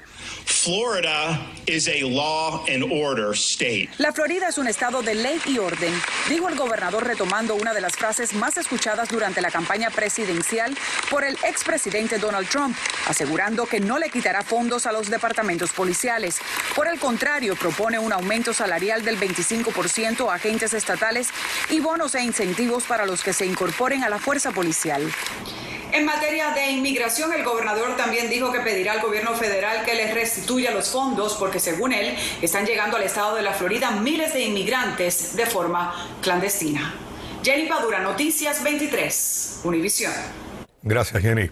Florida 0.47 1.39
is 1.67 1.87
a 1.87 2.01
law 2.05 2.65
and 2.67 2.83
order 2.91 3.33
state. 3.35 3.91
La 3.99 4.13
Florida 4.13 4.49
es 4.49 4.59
un 4.59 4.67
estado 4.67 5.03
de 5.03 5.15
ley 5.15 5.39
y 5.47 5.59
orden, 5.59 5.93
dijo 6.31 6.49
el 6.49 6.57
gobernador 6.57 7.07
retomando 7.07 7.55
una 7.55 7.75
de 7.75 7.81
las 7.83 7.93
frases 7.93 8.33
más 8.33 8.57
escuchadas 8.57 9.09
durante 9.11 9.41
la 9.41 9.51
campaña 9.51 9.91
presidencial 9.91 10.77
por 11.11 11.25
el 11.25 11.35
expresidente 11.47 12.19
Donald 12.19 12.49
Trump, 12.49 12.75
asegurando 13.07 13.67
que 13.67 13.81
no 13.81 13.99
le 13.99 14.09
quitará 14.09 14.43
fondos 14.43 14.87
a 14.87 14.93
los 14.93 15.11
departamentos 15.11 15.73
policiales. 15.73 16.39
Por 16.75 16.89
el 16.89 16.99
contrario, 16.99 17.52
propone 17.57 17.99
un 17.99 18.13
aumento 18.13 18.53
salarial 18.53 19.05
del 19.05 19.19
25% 19.19 20.33
agentes 20.33 20.75
estatales 20.75 21.29
y 21.71 21.81
bonos 21.81 22.15
e 22.15 22.23
incentivos 22.23 22.85
para 22.85 23.07
los 23.07 23.23
que 23.23 23.33
se 23.33 23.47
incorporen 23.47 24.05
a 24.05 24.09
la 24.09 24.19
fuerza 24.19 24.51
policial. 24.51 25.03
En 25.93 26.07
materia 26.07 26.51
de 26.53 26.71
inmigración, 26.71 27.35
el 27.35 27.45
gobernador 27.45 27.97
también 27.99 28.31
dijo 28.31 28.51
que 28.51 28.61
pedirá 28.61 28.93
al 28.93 29.03
gobierno 29.03 29.35
federal 29.35 29.85
que 29.85 29.95
les 29.95 30.15
restituya 30.15 30.71
los 30.71 30.89
fondos 30.89 31.37
porque 31.39 31.61
según 31.61 31.93
él 31.93 32.17
están 32.41 32.65
llegando 32.65 32.97
al 32.97 33.03
estado 33.03 33.37
de 33.37 33.43
la 33.43 33.53
Florida 33.53 33.91
miles 33.91 34.33
de 34.33 34.41
inmigrantes 34.41 35.37
de 35.37 35.45
forma 35.45 35.95
clandestina. 36.23 36.95
Jenny 37.45 37.69
Padura, 37.69 37.99
Noticias 37.99 38.63
23, 38.63 39.61
Univisión. 39.65 40.13
Gracias, 40.85 41.23
Jenny. 41.23 41.49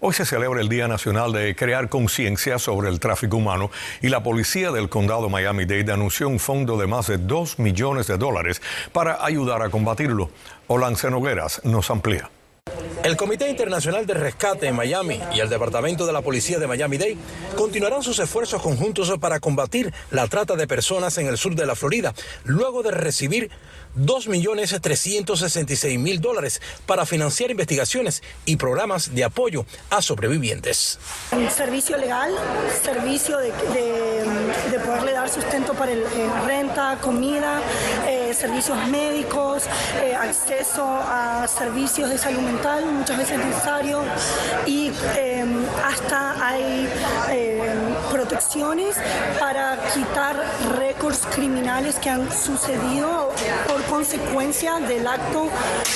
Hoy 0.00 0.12
se 0.12 0.26
celebra 0.26 0.60
el 0.60 0.68
Día 0.68 0.86
Nacional 0.88 1.32
de 1.32 1.56
Crear 1.56 1.88
Conciencia 1.88 2.58
sobre 2.58 2.90
el 2.90 3.00
Tráfico 3.00 3.38
Humano 3.38 3.70
y 4.02 4.08
la 4.08 4.22
policía 4.22 4.70
del 4.72 4.90
condado 4.90 5.30
Miami-Dade 5.30 5.90
anunció 5.90 6.28
un 6.28 6.38
fondo 6.38 6.76
de 6.76 6.86
más 6.86 7.06
de 7.06 7.16
2 7.16 7.58
millones 7.60 8.08
de 8.08 8.18
dólares 8.18 8.60
para 8.92 9.24
ayudar 9.24 9.62
a 9.62 9.70
combatirlo. 9.70 10.28
Olance 10.66 11.10
Nogueras 11.10 11.62
nos 11.64 11.90
amplía. 11.90 12.28
El 13.04 13.16
Comité 13.18 13.50
Internacional 13.50 14.06
de 14.06 14.14
Rescate 14.14 14.66
en 14.66 14.74
Miami 14.74 15.20
y 15.34 15.40
el 15.40 15.50
Departamento 15.50 16.06
de 16.06 16.14
la 16.14 16.22
Policía 16.22 16.58
de 16.58 16.66
Miami-Dade 16.66 17.18
continuarán 17.54 18.02
sus 18.02 18.18
esfuerzos 18.18 18.62
conjuntos 18.62 19.12
para 19.20 19.40
combatir 19.40 19.92
la 20.10 20.26
trata 20.28 20.56
de 20.56 20.66
personas 20.66 21.18
en 21.18 21.26
el 21.26 21.36
sur 21.36 21.54
de 21.54 21.66
la 21.66 21.76
Florida, 21.76 22.14
luego 22.44 22.82
de 22.82 22.92
recibir 22.92 23.50
2.366.000 23.98 26.18
dólares 26.18 26.62
para 26.86 27.04
financiar 27.06 27.50
investigaciones 27.50 28.22
y 28.46 28.56
programas 28.56 29.14
de 29.14 29.24
apoyo 29.24 29.66
a 29.90 30.00
sobrevivientes. 30.00 30.98
Servicio 31.54 31.98
legal, 31.98 32.32
servicio 32.82 33.36
de, 33.38 33.52
poderle 34.84 35.12
dar 35.12 35.28
sustento 35.28 35.74
para 35.74 35.92
el, 35.92 36.00
eh, 36.00 36.06
renta, 36.46 36.98
comida, 37.00 37.60
eh, 38.08 38.34
servicios 38.34 38.76
médicos, 38.88 39.62
eh, 40.02 40.12
acceso 40.14 40.84
a 40.84 41.46
servicios 41.48 42.10
de 42.10 42.18
salud 42.18 42.40
mental, 42.40 42.53
muchas 42.92 43.18
veces 43.18 43.38
necesario, 43.38 44.02
y 44.66 44.90
hasta 45.84 46.46
hay 46.46 46.88
protecciones 48.10 48.96
para 49.38 49.76
quitar 49.92 50.36
récords 50.78 51.26
criminales 51.34 51.96
que 51.96 52.10
han 52.10 52.30
sucedido 52.32 53.32
por 53.68 53.82
consecuencia 53.84 54.78
del 54.80 55.06
acto 55.06 55.48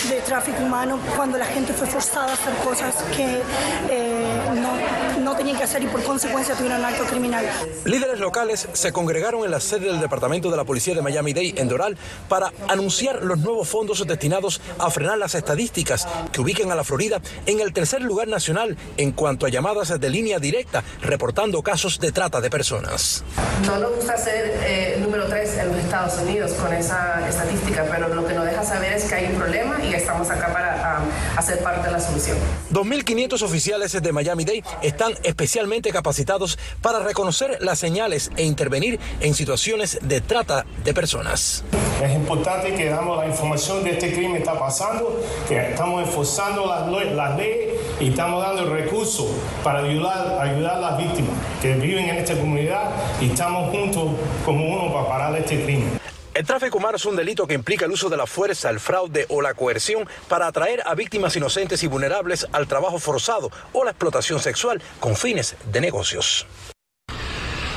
de 0.09 0.21
tráfico 0.23 0.63
humano 0.63 0.99
cuando 1.17 1.39
la 1.39 1.47
gente 1.47 1.73
fue 1.73 1.87
forzada 1.87 2.31
a 2.31 2.35
hacer 2.35 2.55
cosas 2.65 2.95
que 3.17 3.43
eh, 3.89 4.41
no, 4.55 4.71
no 5.19 5.37
tenían 5.37 5.57
que 5.57 5.65
hacer 5.65 5.83
y 5.83 5.87
por 5.87 6.03
consecuencia 6.03 6.55
tuvieron 6.55 6.81
un 6.81 6.85
acto 6.87 7.05
criminal. 7.05 7.45
Líderes 7.85 8.21
locales 8.21 8.69
se 8.73 8.93
congregaron 8.93 9.45
en 9.45 9.51
la 9.51 9.61
sede 9.61 9.87
del 9.87 10.01
Departamento 10.01 10.51
de 10.51 10.57
la 10.57 10.65
Policía 10.65 10.95
de 10.95 11.03
Miami-Dade 11.03 11.55
en 11.61 11.69
Doral 11.69 11.97
para 12.29 12.53
anunciar 12.69 13.23
los 13.23 13.39
nuevos 13.39 13.69
fondos 13.69 14.07
destinados 14.07 14.61
a 14.79 14.91
frenar 14.91 15.19
las 15.19 15.35
estadísticas 15.35 16.07
que 16.33 16.41
ubiquen 16.41 16.71
a 16.71 16.75
la 16.75 16.85
Florida 16.85 17.21
en 17.47 17.61
el 17.61 17.73
tercer 17.73 18.03
lugar 18.03 18.29
nacional 18.29 18.77
en 18.97 19.13
cuanto 19.13 19.47
a 19.47 19.49
llamadas 19.49 19.99
de 19.99 20.11
línea 20.11 20.39
directa 20.39 20.83
reportando 21.03 21.63
casos 21.63 21.99
de 21.99 22.13
trata 22.13 22.41
de 22.41 22.51
personas. 22.51 23.25
No 23.67 23.79
nos 23.79 23.97
gusta 23.97 24.17
ser 24.17 24.61
eh, 24.65 24.99
número 25.01 25.27
tres 25.27 25.57
en 25.59 25.69
los 25.69 25.79
Estados 25.79 26.19
Unidos 26.19 26.53
con 26.53 26.73
esa 26.73 27.27
estadística 27.29 27.85
pero 27.91 28.09
lo 28.15 28.27
que 28.27 28.35
nos 28.35 28.45
deja 28.45 28.65
saber 28.65 28.93
es 28.93 29.05
que 29.05 29.15
hay 29.15 29.27
un 29.27 29.35
problema 29.39 29.79
y 29.83 29.95
estamos 29.95 30.31
acá 30.31 30.53
para 30.53 31.01
hacer 31.37 31.61
parte 31.61 31.87
de 31.87 31.93
la 31.93 32.01
solución. 32.01 32.37
2.500 32.73 33.43
oficiales 33.43 33.93
de 33.93 34.13
Miami-Dade 34.13 34.65
están 34.83 35.08
especialmente 35.23 35.91
capacitados 35.91 36.59
para 36.83 37.01
reconocer 37.01 37.59
las 37.61 37.79
señales 37.79 38.31
e 38.37 38.45
intervenir 38.45 38.99
en 39.21 39.35
situaciones 39.35 39.99
de 40.03 40.21
trata 40.21 40.67
de 40.85 40.95
personas. 40.95 41.65
Es 42.03 42.15
importante 42.15 42.75
que 42.75 42.89
damos 42.89 43.19
la 43.19 43.27
información 43.27 43.83
de 43.83 43.91
este 43.91 44.13
crimen 44.13 44.37
está 44.37 44.59
pasando, 44.59 45.21
que 45.49 45.71
estamos 45.71 46.07
enforzando 46.07 46.67
las, 46.67 47.13
las 47.13 47.37
leyes 47.37 47.75
y 48.01 48.11
estamos 48.11 48.43
dando 48.43 48.73
recursos 48.73 49.27
para 49.65 49.81
ayudar, 49.81 50.39
ayudar 50.41 50.77
a 50.77 50.81
las 50.81 50.99
víctimas 50.99 51.33
que 51.61 51.75
viven 51.75 52.09
en 52.09 52.17
esta 52.17 52.35
comunidad 52.39 52.91
y 53.21 53.31
estamos 53.31 53.71
juntos 53.71 54.13
como 54.45 54.65
uno 54.65 54.93
para 54.93 55.09
parar 55.09 55.37
este 55.37 55.65
crimen. 55.65 55.98
El 56.39 56.47
tráfico 56.47 56.79
humano 56.79 56.95
es 56.95 57.05
un 57.05 57.17
delito 57.17 57.49
que 57.49 57.55
implica 57.55 57.85
el 57.85 57.91
uso 57.91 58.09
de 58.09 58.17
la 58.17 58.25
fuerza, 58.25 58.71
el 58.71 58.79
fraude 58.79 59.27
o 59.29 59.43
la 59.43 59.55
coerción 59.55 60.09
para 60.29 60.47
atraer 60.47 60.85
a 60.87 60.95
víctimas 60.95 61.35
inocentes 61.35 61.83
y 61.83 61.89
vulnerables 61.89 62.47
al 62.53 62.69
trabajo 62.69 63.01
forzado 63.01 63.51
o 63.73 63.83
la 63.83 63.91
explotación 63.91 64.39
sexual 64.39 64.81
con 65.01 65.17
fines 65.17 65.57
de 65.73 65.81
negocios. 65.81 66.47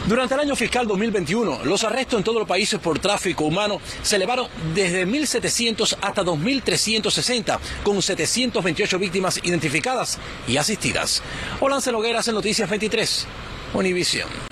Durante 0.06 0.36
el 0.36 0.42
año 0.42 0.56
fiscal 0.56 0.86
2021, 0.86 1.62
los 1.64 1.84
arrestos 1.84 2.20
en 2.20 2.24
todo 2.24 2.40
el 2.40 2.46
país 2.46 2.78
por 2.84 3.00
tráfico 3.00 3.46
humano 3.46 3.82
se 4.04 4.18
elevaron 4.18 4.48
desde 4.76 5.08
1.700 5.08 5.98
hasta 6.00 6.22
2.360, 6.22 7.60
con 7.82 8.00
728 8.00 9.00
víctimas 9.00 9.40
identificadas 9.42 10.20
y 10.48 10.58
asistidas. 10.58 11.24
Olance 11.62 11.92
Logueras 11.92 12.28
en 12.28 12.36
Noticias 12.36 12.70
23, 12.70 13.26
Univisión. 13.74 14.51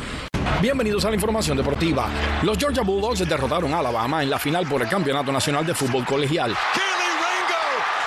Bienvenidos 0.62 1.06
a 1.06 1.10
la 1.10 1.16
información 1.16 1.56
deportiva. 1.56 2.10
Los 2.44 2.58
Georgia 2.58 2.84
Bulldogs 2.84 3.28
derrotaron 3.28 3.74
a 3.74 3.80
Alabama 3.80 4.22
en 4.22 4.30
la 4.30 4.38
final 4.38 4.68
por 4.68 4.82
el 4.82 4.90
Campeonato 4.90 5.32
Nacional 5.32 5.66
de 5.66 5.74
Fútbol 5.74 6.04
Colegial. 6.04 6.54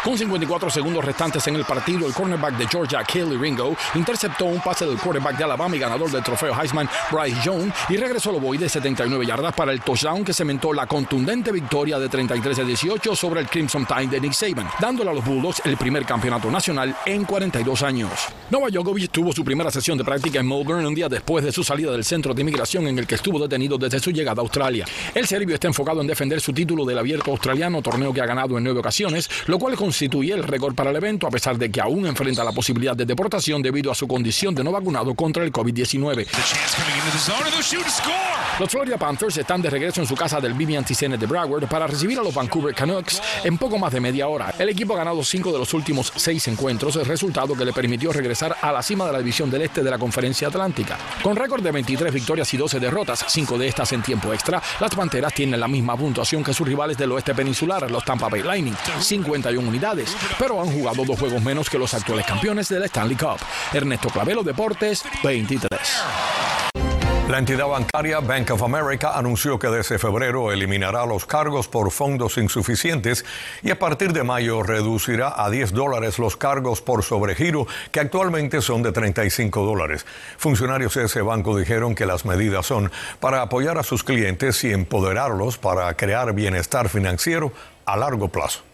Con 0.04 0.18
54 0.18 0.68
segundos 0.68 1.04
restantes 1.04 1.47
en 1.47 1.54
el 1.54 1.64
partido, 1.64 2.09
el 2.09 2.12
cornerback 2.12 2.56
de 2.56 2.66
Georgia, 2.66 3.04
Kelly 3.04 3.37
Ringo, 3.37 3.76
interceptó 3.94 4.47
un 4.47 4.61
pase 4.61 4.85
del 4.85 4.99
quarterback 4.99 5.38
de 5.38 5.44
Alabama 5.44 5.76
y 5.76 5.78
ganador 5.78 6.11
del 6.11 6.25
trofeo 6.25 6.52
Heisman, 6.61 6.88
Bryce 7.12 7.40
Young, 7.44 7.71
y 7.88 7.97
regresó 7.97 8.35
el 8.35 8.40
boy 8.40 8.59
de 8.59 8.68
79 8.68 9.25
yardas 9.25 9.54
para 9.54 9.71
el 9.71 9.80
touchdown 9.80 10.25
que 10.25 10.35
cementó 10.35 10.73
la 10.73 10.88
contundente 10.88 11.52
victoria 11.52 12.00
de 12.00 12.09
33 12.09 12.59
a 12.59 12.64
18 12.64 13.14
sobre 13.14 13.42
el 13.42 13.49
Crimson 13.49 13.87
Tide 13.87 14.09
de 14.09 14.21
Nick 14.21 14.32
Saban, 14.32 14.68
dándole 14.80 15.11
a 15.11 15.14
los 15.14 15.25
Bulldogs 15.25 15.62
el 15.64 15.76
primer 15.76 16.04
campeonato 16.04 16.50
nacional 16.50 16.97
en 17.06 17.25
42 17.25 17.82
años. 17.85 18.11
Nova 18.50 18.71
Djokovic 18.71 19.12
tuvo 19.12 19.32
su 19.32 19.44
primera 19.44 19.71
sesión 19.71 19.97
de 19.97 20.04
práctica 20.04 20.40
en 20.40 20.49
Melbourne 20.49 20.85
un 20.85 20.97
día 20.97 21.09
después 21.09 21.44
de 21.44 21.52
su 21.52 21.62
salida 21.62 21.92
del 21.92 22.02
centro 22.02 22.35
de 22.35 22.40
inmigración 22.42 22.88
en 22.88 22.99
el 22.99 23.06
que 23.06 23.14
estuvo 23.14 23.38
detenido 23.38 23.78
desde 23.78 24.00
su 24.00 24.11
llegada 24.11 24.40
a 24.40 24.42
Australia. 24.42 24.85
El 25.14 25.28
serbio 25.28 25.54
está 25.54 25.68
enfocado 25.68 26.00
en 26.00 26.09
defender 26.09 26.40
su 26.40 26.52
título 26.52 26.85
del 26.85 26.99
abierto 26.99 27.30
australiano, 27.30 27.80
torneo 27.80 28.12
que 28.12 28.21
ha 28.21 28.26
ganado 28.26 28.59
en 28.59 28.64
nueve 28.64 28.80
ocasiones, 28.80 29.30
lo 29.47 29.61
cual 29.61 29.76
constituye 29.92 30.32
el 30.32 30.42
récord 30.42 30.75
para 30.75 30.88
el 30.88 30.96
evento 30.96 31.26
a 31.26 31.30
pesar 31.30 31.58
de 31.58 31.70
que 31.70 31.78
aún 31.78 32.06
enfrenta 32.06 32.42
la 32.42 32.52
posibilidad 32.52 32.96
de 32.96 33.04
deportación 33.04 33.61
debido 33.61 33.92
a 33.92 33.94
su 33.94 34.08
condición 34.08 34.54
de 34.54 34.64
no 34.64 34.72
vacunado 34.72 35.14
contra 35.14 35.44
el 35.44 35.52
COVID-19. 35.52 36.26
Los 38.58 38.70
Florida 38.70 38.96
Panthers 38.96 39.37
están 39.37 39.61
de 39.61 39.68
regreso 39.68 40.00
en 40.00 40.06
su 40.06 40.14
casa 40.14 40.40
del 40.40 40.54
BB 40.54 40.82
Center 40.94 41.18
de 41.18 41.26
Broward 41.26 41.68
para 41.68 41.87
recibir 41.87 42.18
a 42.18 42.22
los 42.22 42.34
Vancouver 42.34 42.75
Canucks 42.75 43.20
en 43.44 43.58
poco 43.58 43.78
más 43.78 43.92
de 43.92 44.00
media 44.00 44.28
hora. 44.28 44.54
El 44.58 44.70
equipo 44.70 44.94
ha 44.94 44.99
ganado 44.99 45.22
cinco 45.22 45.52
de 45.52 45.58
los 45.58 45.75
últimos 45.75 46.11
seis 46.16 46.49
encuentros, 46.49 46.96
el 46.96 47.04
resultado 47.04 47.54
que 47.54 47.66
le 47.66 47.75
permitió 47.75 48.12
regresar 48.12 48.56
a 48.62 48.72
la 48.72 48.82
cima 48.82 49.04
de 49.04 49.12
la 49.12 49.18
división 49.18 49.50
del 49.50 49.62
este 49.62 49.82
de 49.82 49.90
la 49.90 49.99
Conferencia 49.99 50.49
Atlántica. 50.49 50.96
Con 51.22 51.37
récord 51.37 51.62
de 51.62 51.70
23 51.70 52.14
victorias 52.14 52.54
y 52.54 52.56
12 52.56 52.80
derrotas, 52.80 53.26
cinco 53.28 53.58
de 53.58 53.68
estas 53.68 53.92
en 53.92 54.00
tiempo 54.00 54.32
extra, 54.32 54.62
las 54.80 54.94
Panteras 54.94 55.34
tienen 55.34 55.61
la 55.61 55.68
misma 55.68 55.96
puntuación 55.96 56.42
que 56.42 56.54
sus 56.54 56.66
rivales 56.66 56.96
del 56.96 57.12
oeste 57.12 57.34
peninsular, 57.34 57.90
los 57.90 58.04
Tampa 58.04 58.28
Bay 58.28 58.42
Lightning, 58.42 58.75
51 58.99 59.70
pero 60.38 60.60
han 60.60 60.70
jugado 60.70 61.04
dos 61.04 61.18
juegos 61.18 61.42
menos 61.42 61.68
que 61.68 61.78
los 61.78 61.92
actuales 61.92 62.24
campeones 62.24 62.68
de 62.68 62.78
la 62.78 62.86
Stanley 62.86 63.16
Cup. 63.16 63.38
Ernesto 63.72 64.08
Clavelo 64.10 64.44
Deportes, 64.44 65.02
23. 65.24 65.70
La 67.28 67.38
entidad 67.38 67.66
bancaria 67.66 68.20
Bank 68.20 68.50
of 68.50 68.62
America 68.62 69.16
anunció 69.16 69.58
que 69.58 69.68
desde 69.68 69.98
febrero 69.98 70.52
eliminará 70.52 71.04
los 71.06 71.24
cargos 71.24 71.66
por 71.66 71.90
fondos 71.90 72.36
insuficientes 72.36 73.24
y 73.62 73.70
a 73.70 73.78
partir 73.78 74.12
de 74.12 74.22
mayo 74.22 74.62
reducirá 74.62 75.32
a 75.36 75.50
10 75.50 75.72
dólares 75.72 76.18
los 76.18 76.36
cargos 76.36 76.80
por 76.82 77.02
sobregiro 77.02 77.66
que 77.90 78.00
actualmente 78.00 78.60
son 78.60 78.82
de 78.82 78.92
35 78.92 79.64
dólares. 79.64 80.04
Funcionarios 80.36 80.94
de 80.94 81.06
ese 81.06 81.22
banco 81.22 81.56
dijeron 81.56 81.94
que 81.94 82.06
las 82.06 82.24
medidas 82.24 82.66
son 82.66 82.92
para 83.18 83.42
apoyar 83.42 83.78
a 83.78 83.82
sus 83.82 84.04
clientes 84.04 84.62
y 84.62 84.72
empoderarlos 84.72 85.58
para 85.58 85.92
crear 85.96 86.32
bienestar 86.34 86.88
financiero 86.88 87.52
a 87.86 87.96
largo 87.96 88.28
plazo. 88.28 88.71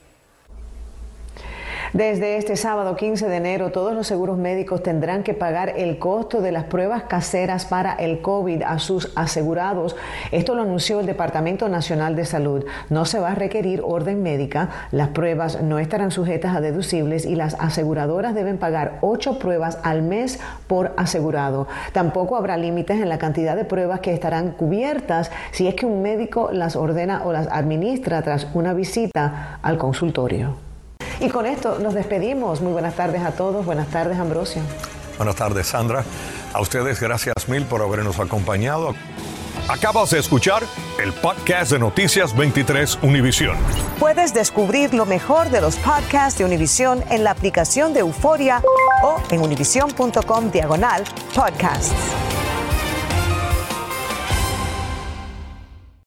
Desde 1.94 2.36
este 2.36 2.56
sábado 2.56 2.96
15 2.96 3.28
de 3.28 3.36
enero, 3.36 3.72
todos 3.72 3.94
los 3.94 4.06
seguros 4.06 4.36
médicos 4.36 4.82
tendrán 4.82 5.22
que 5.22 5.32
pagar 5.32 5.72
el 5.78 5.98
costo 5.98 6.42
de 6.42 6.52
las 6.52 6.64
pruebas 6.64 7.04
caseras 7.04 7.64
para 7.64 7.94
el 7.94 8.20
COVID 8.20 8.62
a 8.62 8.78
sus 8.78 9.10
asegurados. 9.16 9.96
Esto 10.30 10.54
lo 10.54 10.62
anunció 10.62 11.00
el 11.00 11.06
Departamento 11.06 11.66
Nacional 11.70 12.14
de 12.14 12.26
Salud. 12.26 12.66
No 12.90 13.06
se 13.06 13.18
va 13.18 13.30
a 13.30 13.34
requerir 13.34 13.80
orden 13.82 14.22
médica, 14.22 14.68
las 14.90 15.08
pruebas 15.08 15.62
no 15.62 15.78
estarán 15.78 16.10
sujetas 16.10 16.54
a 16.54 16.60
deducibles 16.60 17.24
y 17.24 17.36
las 17.36 17.54
aseguradoras 17.54 18.34
deben 18.34 18.58
pagar 18.58 18.98
ocho 19.00 19.38
pruebas 19.38 19.78
al 19.82 20.02
mes 20.02 20.40
por 20.66 20.92
asegurado. 20.98 21.68
Tampoco 21.92 22.36
habrá 22.36 22.58
límites 22.58 23.00
en 23.00 23.08
la 23.08 23.16
cantidad 23.16 23.56
de 23.56 23.64
pruebas 23.64 24.00
que 24.00 24.12
estarán 24.12 24.50
cubiertas 24.50 25.30
si 25.52 25.66
es 25.66 25.74
que 25.74 25.86
un 25.86 26.02
médico 26.02 26.50
las 26.52 26.76
ordena 26.76 27.22
o 27.24 27.32
las 27.32 27.46
administra 27.46 28.20
tras 28.20 28.46
una 28.52 28.74
visita 28.74 29.58
al 29.62 29.78
consultorio. 29.78 30.67
Y 31.20 31.28
con 31.28 31.46
esto 31.46 31.78
nos 31.78 31.94
despedimos. 31.94 32.60
Muy 32.60 32.72
buenas 32.72 32.94
tardes 32.94 33.22
a 33.22 33.32
todos. 33.32 33.64
Buenas 33.64 33.88
tardes, 33.88 34.18
Ambrosio. 34.18 34.62
Buenas 35.16 35.36
tardes, 35.36 35.66
Sandra. 35.66 36.04
A 36.52 36.60
ustedes, 36.60 37.00
gracias 37.00 37.34
mil 37.48 37.64
por 37.64 37.82
habernos 37.82 38.18
acompañado. 38.20 38.94
Acabas 39.68 40.10
de 40.10 40.18
escuchar 40.18 40.62
el 41.02 41.12
podcast 41.12 41.72
de 41.72 41.78
Noticias 41.78 42.34
23 42.34 43.00
Univisión. 43.02 43.56
Puedes 43.98 44.32
descubrir 44.32 44.94
lo 44.94 45.04
mejor 45.04 45.50
de 45.50 45.60
los 45.60 45.76
podcasts 45.76 46.38
de 46.38 46.44
Univisión 46.46 47.04
en 47.10 47.22
la 47.22 47.32
aplicación 47.32 47.92
de 47.92 48.00
Euforia 48.00 48.62
o 49.02 49.20
en 49.30 49.42
univision.com 49.42 50.50
diagonal 50.50 51.04
podcasts. 51.34 51.92